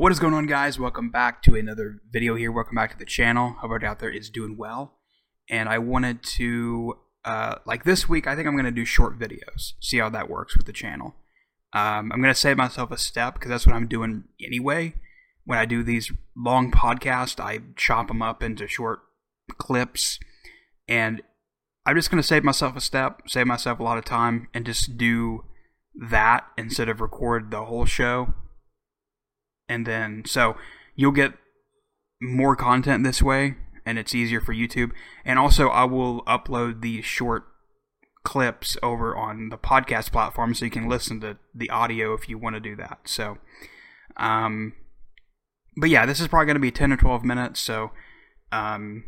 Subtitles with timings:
[0.00, 0.78] What is going on, guys?
[0.78, 2.50] Welcome back to another video here.
[2.50, 3.50] Welcome back to the channel.
[3.50, 4.94] Hope everybody out there is doing well.
[5.50, 9.18] And I wanted to, uh, like this week, I think I'm going to do short
[9.18, 9.74] videos.
[9.78, 11.16] See how that works with the channel.
[11.74, 14.94] Um, I'm going to save myself a step because that's what I'm doing anyway.
[15.44, 19.00] When I do these long podcasts, I chop them up into short
[19.58, 20.18] clips.
[20.88, 21.20] And
[21.84, 24.64] I'm just going to save myself a step, save myself a lot of time, and
[24.64, 25.44] just do
[25.94, 28.32] that instead of record the whole show.
[29.70, 30.56] And then, so
[30.96, 31.34] you'll get
[32.20, 33.54] more content this way,
[33.86, 34.90] and it's easier for YouTube.
[35.24, 37.44] And also, I will upload these short
[38.24, 42.36] clips over on the podcast platform so you can listen to the audio if you
[42.36, 42.98] want to do that.
[43.04, 43.38] So,
[44.16, 44.72] um,
[45.76, 47.60] but yeah, this is probably going to be 10 or 12 minutes.
[47.60, 47.92] So,
[48.50, 49.04] um,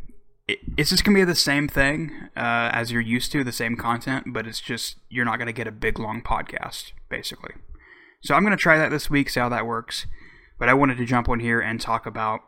[0.47, 3.51] it, it's just going to be the same thing uh, as you're used to, the
[3.51, 7.51] same content, but it's just you're not going to get a big long podcast, basically.
[8.23, 10.07] So, I'm going to try that this week, see how that works.
[10.59, 12.41] But I wanted to jump on here and talk about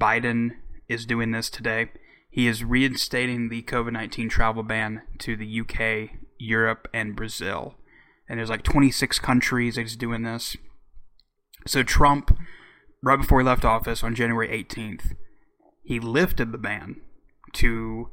[0.00, 0.50] Biden
[0.88, 1.90] is doing this today.
[2.30, 7.76] He is reinstating the COVID 19 travel ban to the UK, Europe, and Brazil.
[8.28, 10.56] And there's like 26 countries that's doing this.
[11.66, 12.36] So Trump,
[13.02, 15.14] right before he left office on January 18th,
[15.82, 17.00] he lifted the ban
[17.54, 18.10] to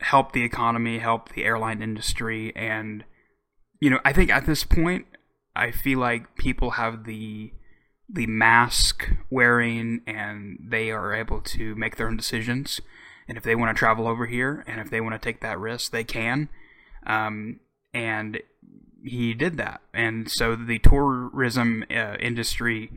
[0.00, 3.04] help the economy, help the airline industry, and
[3.80, 5.06] you know, I think at this point,
[5.56, 7.52] I feel like people have the
[8.12, 12.80] the mask wearing and they are able to make their own decisions.
[13.28, 15.58] And if they want to travel over here and if they want to take that
[15.58, 16.48] risk, they can.
[17.06, 17.60] Um,
[17.94, 18.40] and
[19.04, 19.80] he did that.
[19.94, 22.90] And so the tourism uh, industry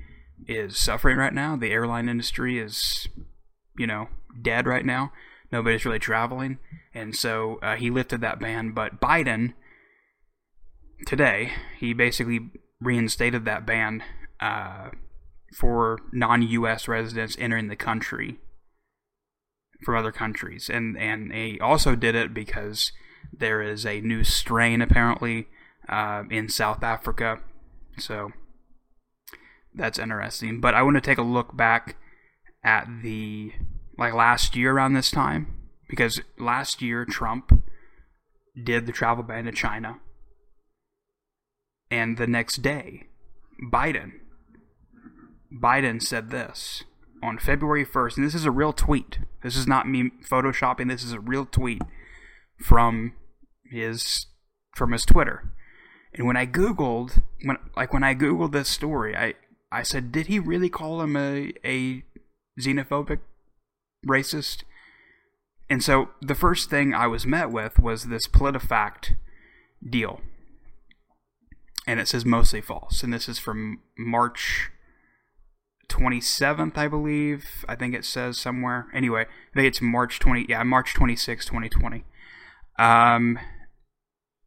[0.47, 1.55] is suffering right now.
[1.55, 3.07] The airline industry is,
[3.77, 4.09] you know,
[4.41, 5.11] dead right now.
[5.51, 6.57] Nobody's really traveling.
[6.93, 8.71] And so uh, he lifted that ban.
[8.71, 9.53] But Biden,
[11.05, 12.49] today, he basically
[12.81, 14.03] reinstated that ban
[14.39, 14.89] uh,
[15.53, 16.87] for non-U.S.
[16.87, 18.39] residents entering the country
[19.83, 22.91] from other countries, and and he also did it because
[23.31, 25.47] there is a new strain apparently
[25.87, 27.39] uh, in South Africa,
[27.97, 28.31] so
[29.73, 30.59] that's interesting.
[30.59, 31.97] But I want to take a look back
[32.63, 33.51] at the
[33.97, 37.63] like last year around this time because last year Trump
[38.61, 39.99] did the travel ban to China,
[41.91, 43.07] and the next day
[43.71, 44.13] Biden
[45.53, 46.83] Biden said this
[47.21, 49.19] on February 1st, and this is a real tweet.
[49.41, 50.89] This is not me photoshopping.
[50.89, 51.81] This is a real tweet
[52.59, 53.13] from
[53.63, 54.27] his
[54.75, 55.51] from his Twitter.
[56.13, 59.35] And when I googled when like when I googled this story, I
[59.71, 62.03] I said, did he really call him a a
[62.59, 63.19] xenophobic
[64.07, 64.63] racist?
[65.69, 69.15] And so the first thing I was met with was this PolitiFact
[69.87, 70.21] deal.
[71.87, 73.01] And it says mostly false.
[73.03, 74.69] And this is from March
[75.93, 77.65] 27th, I believe.
[77.69, 78.87] I think it says somewhere.
[78.93, 80.47] Anyway, I think it's March 20.
[80.49, 82.03] Yeah, March 26, 2020.
[82.79, 83.37] Um,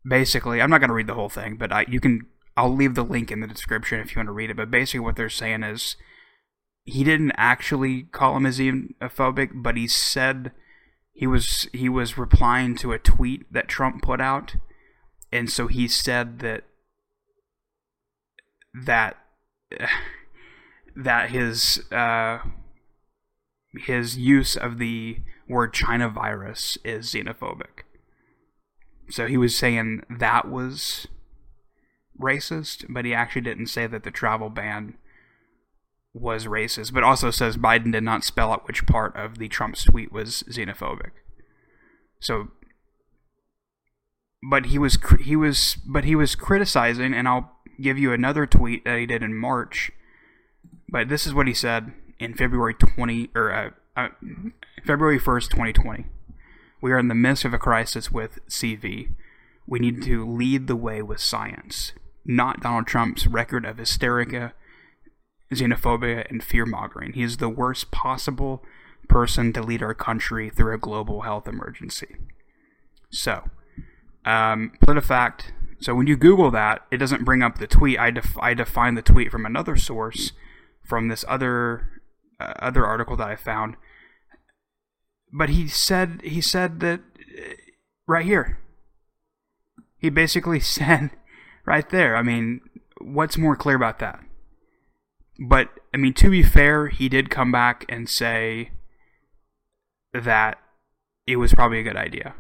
[0.05, 2.27] basically, I'm not going to read the whole thing, but I, you can.
[2.57, 4.57] I'll leave the link in the description if you want to read it.
[4.57, 5.97] But basically, what they're saying is
[6.85, 10.53] he didn't actually call him a xenophobic, but he said
[11.13, 14.57] he was he was replying to a tweet that Trump put out,
[15.31, 16.65] and so he said that
[18.75, 19.17] that
[20.97, 22.39] that his uh,
[23.87, 25.19] his use of the
[25.49, 27.85] word China virus is xenophobic.
[29.11, 31.07] So he was saying that was
[32.21, 34.95] racist, but he actually didn't say that the travel ban
[36.13, 39.77] was racist, but also says Biden did not spell out which part of the Trump
[39.77, 41.13] tweet was xenophobic.
[42.21, 42.49] So
[44.43, 48.85] but he was he was but he was criticizing and I'll give you another tweet
[48.85, 49.91] that he did in March
[50.89, 54.09] but this is what he said in February 20 or uh, uh,
[54.85, 56.07] February 1st, 2020.
[56.81, 59.15] We are in the midst of a crisis with CV.
[59.67, 61.93] We need to lead the way with science,
[62.25, 64.53] not Donald Trump's record of hysteria,
[65.53, 67.15] xenophobia, and fear mongering.
[67.15, 68.63] He is the worst possible
[69.09, 72.17] person to lead our country through a global health emergency.
[73.11, 73.49] So,
[74.25, 75.53] um, PolitiFact.
[75.81, 77.99] So when you Google that, it doesn't bring up the tweet.
[77.99, 80.33] I, def- I define the tweet from another source
[80.87, 82.03] from this other
[82.41, 83.77] uh, other article that I found.
[85.33, 87.55] But he said he said that uh,
[88.07, 88.59] right here.
[89.99, 91.11] He basically said
[91.65, 92.17] right there.
[92.17, 92.61] I mean,
[93.01, 94.21] what's more clear about that?
[95.39, 98.71] But I mean, to be fair, he did come back and say
[100.13, 100.59] that
[101.27, 102.35] it was probably a good idea.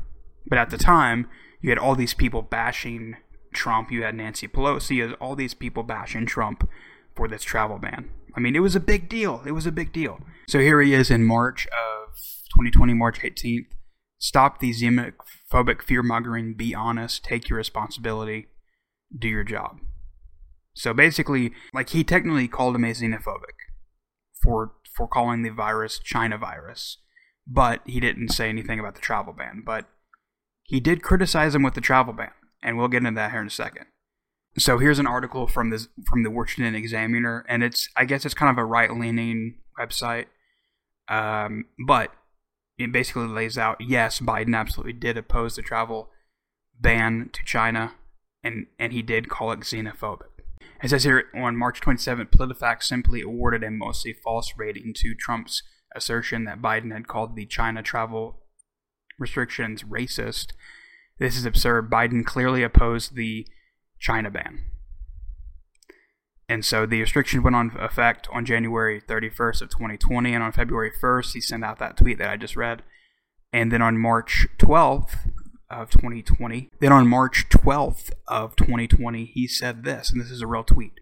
[0.46, 1.28] But at the time,
[1.60, 3.16] you had all these people bashing
[3.52, 3.90] Trump.
[3.90, 4.96] You had Nancy Pelosi.
[4.96, 6.68] You had all these people bashing Trump
[7.14, 8.10] for this travel ban.
[8.36, 9.42] I mean, it was a big deal.
[9.46, 10.20] It was a big deal.
[10.48, 12.14] So here he is in March of
[12.54, 13.66] 2020, March 18th.
[14.18, 16.54] Stop the xenophobic fear mongering.
[16.54, 17.24] Be honest.
[17.24, 18.48] Take your responsibility.
[19.16, 19.78] Do your job.
[20.74, 23.56] So basically, like he technically called him a xenophobic
[24.42, 26.98] for for calling the virus China virus,
[27.46, 29.62] but he didn't say anything about the travel ban.
[29.64, 29.86] But
[30.64, 33.46] he did criticize him with the travel ban, and we'll get into that here in
[33.46, 33.86] a second.
[34.58, 38.34] So here's an article from this from the Washington Examiner, and it's I guess it's
[38.34, 40.26] kind of a right leaning website,
[41.08, 42.12] um, but
[42.78, 46.10] it basically lays out yes, Biden absolutely did oppose the travel
[46.80, 47.92] ban to China,
[48.42, 50.28] and and he did call it xenophobic.
[50.82, 55.62] It says here on March 27th, PolitiFact simply awarded a mostly false rating to Trump's
[55.94, 58.42] assertion that Biden had called the China travel
[59.18, 60.52] restrictions racist.
[61.18, 61.90] This is absurd.
[61.90, 63.46] Biden clearly opposed the
[63.98, 64.64] China ban.
[66.48, 70.92] And so the restriction went on effect on January 31st of 2020, and on February
[71.02, 72.82] 1st, he sent out that tweet that I just read.
[73.52, 75.30] And then on March 12th
[75.68, 80.46] of 2020, then on March 12th of 2020, he said this, and this is a
[80.46, 80.92] real tweet.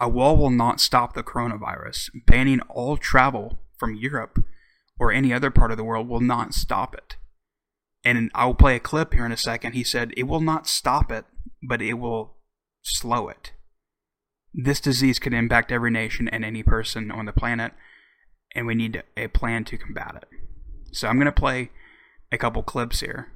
[0.00, 2.10] A wall will not stop the coronavirus.
[2.26, 4.42] Banning all travel from Europe
[4.98, 7.16] or any other part of the world will not stop it.
[8.04, 9.72] And I'll play a clip here in a second.
[9.72, 11.24] He said, It will not stop it,
[11.62, 12.33] but it will
[12.84, 13.52] slow it.
[14.52, 17.72] This disease could impact every nation and any person on the planet,
[18.54, 20.28] and we need a plan to combat it.
[20.92, 21.70] So I'm going to play
[22.30, 23.32] a couple clips here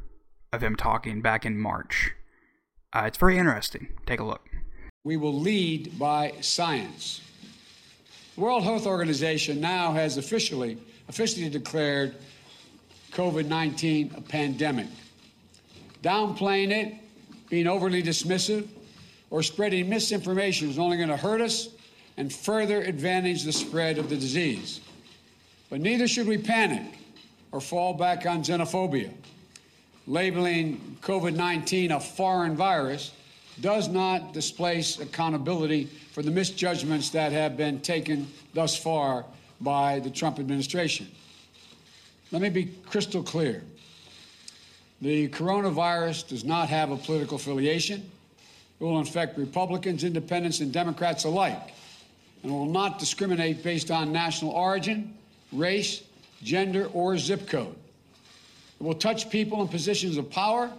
[0.52, 2.12] of him talking back in March.
[2.92, 3.88] Uh, it's very interesting.
[4.06, 4.48] Take a look.
[5.04, 7.20] We will lead by science.
[8.34, 10.78] The World Health Organization now has officially
[11.08, 12.14] officially declared
[13.12, 14.86] COVID 19 a pandemic.
[16.02, 16.94] Downplaying it,
[17.48, 18.68] being overly dismissive,
[19.30, 21.68] or spreading misinformation is only going to hurt us
[22.16, 24.80] and further advantage the spread of the disease.
[25.70, 26.98] But neither should we panic
[27.52, 29.12] or fall back on xenophobia.
[30.06, 33.12] Labeling COVID 19 a foreign virus
[33.60, 39.24] does not displace accountability for the misjudgments that have been taken thus far
[39.60, 41.08] by the Trump administration.
[42.30, 43.62] Let me be crystal clear.
[45.00, 48.10] The coronavirus does not have a political affiliation.
[48.80, 51.74] It will infect Republicans, independents, and Democrats alike,
[52.42, 55.14] and will not discriminate based on national origin,
[55.52, 56.02] race,
[56.42, 57.74] gender, or zip code.
[58.80, 60.70] It will touch people in positions of power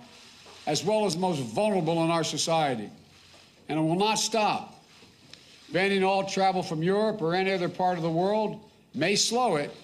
[0.66, 2.90] as well as the most vulnerable in our society.
[3.68, 4.84] And it will not stop.
[5.74, 8.62] Banning all travel from Europe or any other part of the world
[8.96, 9.76] may slow it,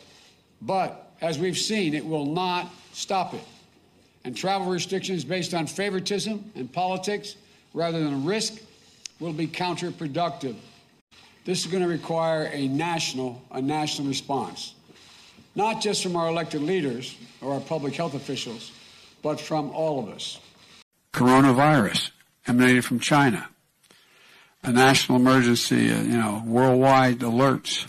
[0.62, 3.44] but as we've seen, it will not stop it.
[4.24, 7.36] And travel restrictions based on favoritism and politics
[7.76, 8.60] rather than risk
[9.20, 10.56] will be counterproductive.
[11.44, 14.74] This is going to require a national, a national response,
[15.54, 18.72] not just from our elected leaders or our public health officials,
[19.22, 20.40] but from all of us.
[21.14, 22.10] Coronavirus
[22.48, 23.48] emanated from China.
[24.64, 27.86] A national emergency, uh, you know, worldwide alerts.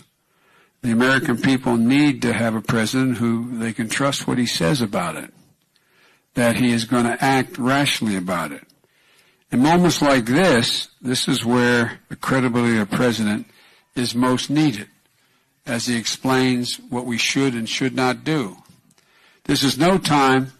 [0.83, 4.81] The American people need to have a president who they can trust what he says
[4.81, 5.33] about it,
[6.35, 8.63] that he is going to act rationally about it.
[9.51, 13.47] In moments like this, this is where the credibility of the president
[13.95, 14.89] is most needed
[15.65, 18.57] as he explains what we should and should not do.
[19.45, 20.51] This is no time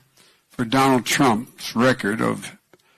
[0.50, 2.58] for Donald Trump's record of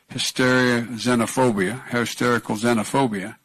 [0.10, 3.38] hysteria, xenophobia, hysterical xenophobia,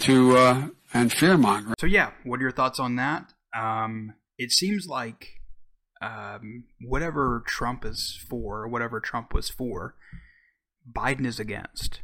[0.00, 1.74] to uh, and fearmongering.
[1.78, 3.32] So yeah, what are your thoughts on that?
[3.54, 5.40] Um, it seems like
[6.00, 9.94] um, whatever Trump is for, whatever Trump was for,
[10.90, 12.00] Biden is against.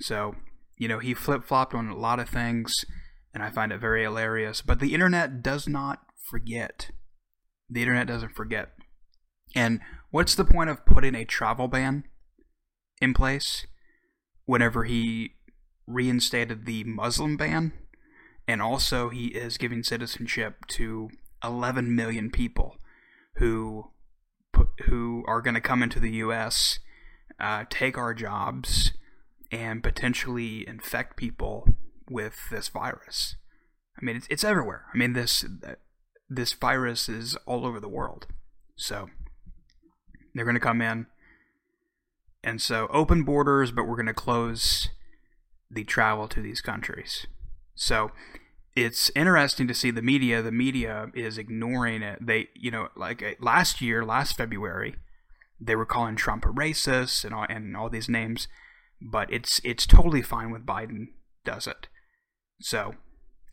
[0.00, 0.34] So,
[0.76, 2.72] you know, he flip flopped on a lot of things,
[3.32, 4.60] and I find it very hilarious.
[4.62, 6.90] But the internet does not forget.
[7.68, 8.72] The internet doesn't forget.
[9.54, 9.80] And
[10.10, 12.04] what's the point of putting a travel ban
[13.00, 13.66] in place
[14.44, 15.32] whenever he
[15.86, 17.72] reinstated the Muslim ban?
[18.46, 21.10] And also, he is giving citizenship to
[21.42, 22.76] 11 million people
[23.36, 23.90] who
[24.84, 26.78] who are going to come into the U.S.,
[27.40, 28.92] uh, take our jobs,
[29.50, 31.68] and potentially infect people
[32.08, 33.36] with this virus.
[34.00, 34.86] I mean, it's, it's everywhere.
[34.92, 35.44] I mean, this
[36.28, 38.26] this virus is all over the world.
[38.74, 39.08] So
[40.34, 41.06] they're going to come in,
[42.42, 44.90] and so open borders, but we're going to close
[45.70, 47.26] the travel to these countries.
[47.74, 48.10] So
[48.76, 50.42] it's interesting to see the media.
[50.42, 52.18] The media is ignoring it.
[52.24, 54.96] They, you know, like uh, last year, last February,
[55.58, 58.46] they were calling Trump a racist and all, and all these names,
[59.00, 61.06] but it's it's totally fine when Biden
[61.44, 61.88] does it.
[62.60, 62.94] So,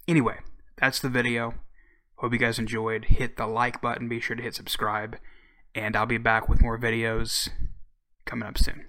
[0.08, 0.40] anyway,
[0.78, 1.56] that's the video.
[2.18, 3.06] Hope you guys enjoyed.
[3.06, 4.10] Hit the like button.
[4.10, 5.18] Be sure to hit subscribe.
[5.74, 7.50] And I'll be back with more videos
[8.26, 8.86] coming up soon.